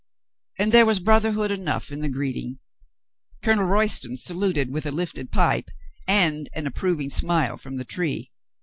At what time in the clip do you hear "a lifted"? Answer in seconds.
4.87-5.31